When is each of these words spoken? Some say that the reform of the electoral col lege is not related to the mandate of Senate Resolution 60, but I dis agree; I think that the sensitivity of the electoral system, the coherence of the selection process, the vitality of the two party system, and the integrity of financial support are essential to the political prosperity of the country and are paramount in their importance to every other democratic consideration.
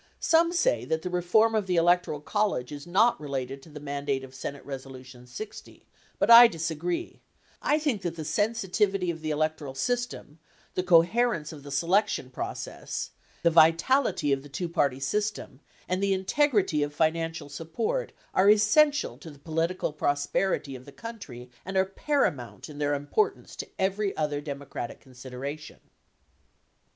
Some 0.19 0.51
say 0.51 0.83
that 0.85 1.03
the 1.03 1.11
reform 1.11 1.53
of 1.53 1.67
the 1.67 1.75
electoral 1.75 2.21
col 2.21 2.53
lege 2.53 2.71
is 2.71 2.87
not 2.87 3.21
related 3.21 3.61
to 3.61 3.69
the 3.69 3.79
mandate 3.79 4.23
of 4.23 4.33
Senate 4.33 4.65
Resolution 4.65 5.27
60, 5.27 5.85
but 6.17 6.31
I 6.31 6.47
dis 6.47 6.71
agree; 6.71 7.21
I 7.61 7.77
think 7.77 8.01
that 8.01 8.15
the 8.15 8.25
sensitivity 8.25 9.11
of 9.11 9.21
the 9.21 9.29
electoral 9.29 9.75
system, 9.75 10.39
the 10.73 10.81
coherence 10.81 11.51
of 11.51 11.61
the 11.61 11.69
selection 11.69 12.31
process, 12.31 13.11
the 13.43 13.51
vitality 13.51 14.33
of 14.33 14.41
the 14.41 14.49
two 14.49 14.67
party 14.67 14.99
system, 14.99 15.59
and 15.87 16.01
the 16.01 16.13
integrity 16.15 16.81
of 16.81 16.95
financial 16.95 17.47
support 17.47 18.11
are 18.33 18.49
essential 18.49 19.19
to 19.19 19.29
the 19.29 19.37
political 19.37 19.93
prosperity 19.93 20.75
of 20.75 20.85
the 20.85 20.91
country 20.91 21.51
and 21.63 21.77
are 21.77 21.85
paramount 21.85 22.69
in 22.69 22.79
their 22.79 22.95
importance 22.95 23.55
to 23.57 23.69
every 23.77 24.17
other 24.17 24.41
democratic 24.41 24.99
consideration. 24.99 25.79